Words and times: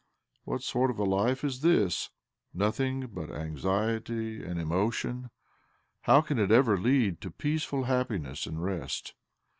What 0.45 0.63
sort 0.63 0.89
of 0.89 0.97
a 0.97 1.03
life 1.03 1.43
is 1.43 1.61
this? 1.61 2.09
Nothing 2.55 3.01
but 3.05 3.27
j 3.29 3.35
anxiety 3.35 4.43
and 4.43 4.59
emotion! 4.59 5.29
How 6.05 6.21
can 6.21 6.39
it 6.39 6.49
ever 6.51 6.75
lead 6.75 7.21
to 7.21 7.29
peaceful 7.29 7.83
happiness 7.83 8.47
and 8.47 8.63
rest?" 8.63 9.13